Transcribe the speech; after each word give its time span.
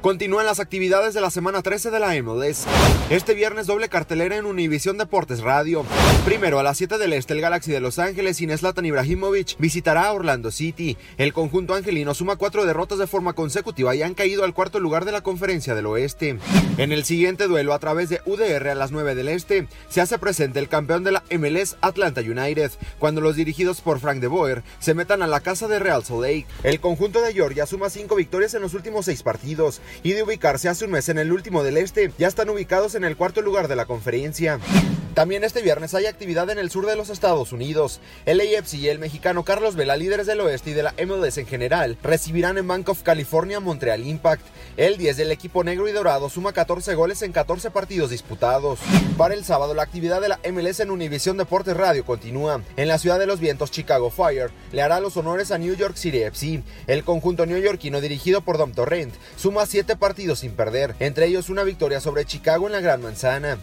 Continúan 0.00 0.46
las 0.46 0.60
actividades 0.60 1.12
de 1.12 1.20
la 1.20 1.30
semana 1.30 1.60
13 1.60 1.90
de 1.90 2.00
la 2.00 2.14
MLS. 2.22 2.64
Este 3.10 3.34
viernes 3.34 3.66
doble 3.66 3.90
cartelera 3.90 4.34
en 4.36 4.46
Univisión 4.46 4.96
Deportes 4.96 5.40
Radio. 5.40 5.84
Primero 6.24 6.58
a 6.58 6.62
las 6.62 6.78
7 6.78 6.96
del 6.96 7.12
Este 7.12 7.34
el 7.34 7.42
Galaxy 7.42 7.70
de 7.70 7.80
Los 7.80 7.98
Ángeles 7.98 8.38
sin 8.38 8.56
Zlatan 8.56 8.86
Ibrahimovic 8.86 9.58
visitará 9.58 10.06
a 10.06 10.12
Orlando 10.14 10.50
City. 10.50 10.96
El 11.18 11.34
conjunto 11.34 11.74
angelino 11.74 12.14
suma 12.14 12.36
cuatro 12.36 12.64
derrotas 12.64 12.96
de 12.96 13.06
forma 13.06 13.34
consecutiva 13.34 13.94
y 13.94 14.02
han 14.02 14.14
caído 14.14 14.44
al 14.44 14.54
cuarto 14.54 14.80
lugar 14.80 15.04
de 15.04 15.12
la 15.12 15.20
Conferencia 15.20 15.74
del 15.74 15.84
Oeste. 15.84 16.38
En 16.78 16.92
el 16.92 17.04
siguiente 17.04 17.46
duelo 17.46 17.74
a 17.74 17.78
través 17.78 18.08
de 18.08 18.22
UDR 18.24 18.70
a 18.70 18.74
las 18.74 18.92
9 18.92 19.14
del 19.14 19.28
Este 19.28 19.68
se 19.90 20.00
hace 20.00 20.18
presente 20.18 20.60
el 20.60 20.70
campeón 20.70 21.04
de 21.04 21.12
la 21.12 21.24
MLS 21.30 21.76
Atlanta 21.82 22.22
United 22.22 22.70
cuando 22.98 23.20
los 23.20 23.36
dirigidos 23.36 23.82
por 23.82 24.00
Frank 24.00 24.20
de 24.20 24.28
Boer 24.28 24.62
se 24.78 24.94
metan 24.94 25.22
a 25.22 25.26
la 25.26 25.40
casa 25.40 25.68
de 25.68 25.78
Real 25.78 26.04
Salt 26.04 26.22
Lake. 26.22 26.46
El 26.62 26.80
conjunto 26.80 27.20
de 27.20 27.34
Georgia 27.34 27.66
suma 27.66 27.90
cinco 27.90 28.16
victorias 28.16 28.54
en 28.54 28.62
los 28.62 28.72
últimos 28.72 29.04
seis 29.04 29.22
partidos 29.22 29.82
y 30.02 30.12
de 30.12 30.22
ubicarse 30.22 30.68
hace 30.68 30.84
un 30.84 30.92
mes 30.92 31.08
en 31.08 31.18
el 31.18 31.32
último 31.32 31.62
del 31.62 31.76
este, 31.76 32.12
ya 32.18 32.28
están 32.28 32.50
ubicados 32.50 32.94
en 32.94 33.04
el 33.04 33.16
cuarto 33.16 33.42
lugar 33.42 33.68
de 33.68 33.76
la 33.76 33.86
conferencia. 33.86 34.58
También 35.14 35.42
este 35.42 35.60
viernes 35.60 35.92
hay 35.94 36.06
actividad 36.06 36.48
en 36.50 36.58
el 36.58 36.70
sur 36.70 36.86
de 36.86 36.94
los 36.94 37.10
Estados 37.10 37.52
Unidos. 37.52 38.00
El 38.26 38.40
AFC 38.40 38.74
y 38.74 38.88
el 38.88 39.00
mexicano 39.00 39.44
Carlos 39.44 39.74
Vela, 39.74 39.96
líderes 39.96 40.26
del 40.26 40.40
oeste 40.40 40.70
y 40.70 40.72
de 40.74 40.84
la 40.84 40.94
MLS 41.04 41.36
en 41.38 41.46
general, 41.46 41.98
recibirán 42.02 42.58
en 42.58 42.68
Bank 42.68 42.88
of 42.88 43.02
California 43.02 43.58
Montreal 43.58 44.06
Impact. 44.06 44.44
El 44.76 44.98
10 44.98 45.16
del 45.16 45.32
equipo 45.32 45.64
negro 45.64 45.88
y 45.88 45.92
dorado 45.92 46.30
suma 46.30 46.52
14 46.52 46.94
goles 46.94 47.22
en 47.22 47.32
14 47.32 47.72
partidos 47.72 48.10
disputados. 48.10 48.78
Para 49.16 49.34
el 49.34 49.44
sábado, 49.44 49.74
la 49.74 49.82
actividad 49.82 50.20
de 50.20 50.28
la 50.28 50.40
MLS 50.50 50.78
en 50.80 50.92
Univisión 50.92 51.36
Deportes 51.36 51.76
Radio 51.76 52.04
continúa. 52.04 52.62
En 52.76 52.88
la 52.88 52.98
ciudad 52.98 53.18
de 53.18 53.26
los 53.26 53.40
vientos, 53.40 53.72
Chicago 53.72 54.10
Fire 54.10 54.50
le 54.72 54.82
hará 54.82 55.00
los 55.00 55.16
honores 55.16 55.50
a 55.50 55.58
New 55.58 55.74
York 55.74 55.96
City 55.96 56.22
FC. 56.22 56.62
El 56.86 57.02
conjunto 57.02 57.46
neoyorquino 57.46 58.00
dirigido 58.00 58.42
por 58.42 58.58
Dom 58.58 58.72
Torrent 58.72 59.14
suma 59.36 59.66
7 59.66 59.96
partidos 59.96 60.38
sin 60.38 60.52
perder, 60.52 60.94
entre 61.00 61.26
ellos 61.26 61.48
una 61.48 61.64
victoria 61.64 62.00
sobre 62.00 62.24
Chicago 62.24 62.66
en 62.66 62.72
la 62.72 62.80
Gran 62.80 63.02
Manzana. 63.02 63.58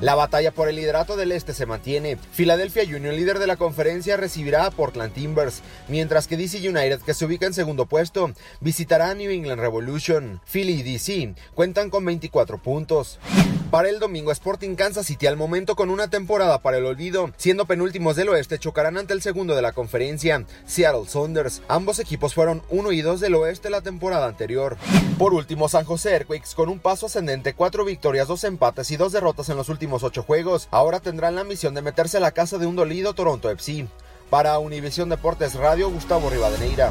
La 0.00 0.14
batalla 0.14 0.50
por 0.50 0.68
el 0.68 0.76
liderato 0.76 1.14
del 1.14 1.30
este 1.30 1.52
se 1.52 1.66
mantiene. 1.66 2.16
Philadelphia 2.34 2.84
Union, 2.84 3.14
líder 3.14 3.38
de 3.38 3.46
la 3.46 3.56
conferencia, 3.56 4.16
recibirá 4.16 4.64
a 4.64 4.70
Portland 4.70 5.12
Timbers, 5.12 5.60
mientras 5.88 6.26
que 6.26 6.38
DC 6.38 6.66
United, 6.66 7.00
que 7.00 7.12
se 7.12 7.26
ubica 7.26 7.44
en 7.44 7.52
segundo 7.52 7.84
puesto, 7.84 8.32
visitará 8.60 9.10
a 9.10 9.14
New 9.14 9.30
England 9.30 9.60
Revolution. 9.60 10.40
Philly 10.50 10.80
y 10.80 10.82
DC 10.82 11.34
cuentan 11.54 11.90
con 11.90 12.06
24 12.06 12.56
puntos. 12.56 13.18
Para 13.70 13.88
el 13.88 14.00
domingo, 14.00 14.32
Sporting 14.32 14.74
Kansas 14.74 15.06
City 15.06 15.28
al 15.28 15.36
momento 15.36 15.76
con 15.76 15.90
una 15.90 16.08
temporada 16.08 16.60
para 16.60 16.78
el 16.78 16.86
olvido, 16.86 17.30
siendo 17.36 17.66
penúltimos 17.66 18.16
del 18.16 18.28
oeste, 18.30 18.58
chocarán 18.58 18.98
ante 18.98 19.12
el 19.12 19.22
segundo 19.22 19.54
de 19.54 19.62
la 19.62 19.70
conferencia, 19.70 20.44
Seattle 20.66 21.06
Saunders. 21.06 21.62
Ambos 21.68 22.00
equipos 22.00 22.34
fueron 22.34 22.62
1 22.70 22.90
y 22.90 23.00
2 23.00 23.20
del 23.20 23.36
oeste 23.36 23.70
la 23.70 23.80
temporada 23.80 24.26
anterior. 24.26 24.76
Por 25.18 25.34
último, 25.34 25.68
San 25.68 25.84
José 25.84 26.14
Earthquakes 26.14 26.56
con 26.56 26.68
un 26.68 26.80
paso 26.80 27.06
ascendente, 27.06 27.54
4 27.54 27.84
victorias, 27.84 28.26
2 28.26 28.42
empates 28.42 28.90
y 28.90 28.96
2 28.96 29.12
derrotas 29.12 29.48
en 29.50 29.56
los 29.56 29.68
últimos 29.68 30.02
8 30.02 30.24
juegos, 30.24 30.66
ahora 30.72 30.98
tendrán 30.98 31.36
la 31.36 31.44
misión 31.44 31.72
de 31.74 31.82
meterse 31.82 32.16
a 32.16 32.20
la 32.20 32.32
casa 32.32 32.58
de 32.58 32.66
un 32.66 32.74
dolido 32.74 33.14
Toronto 33.14 33.48
FC. 33.50 33.86
Para 34.30 34.58
Univisión 34.58 35.08
Deportes 35.08 35.54
Radio, 35.54 35.90
Gustavo 35.90 36.28
Rivadeneira. 36.28 36.90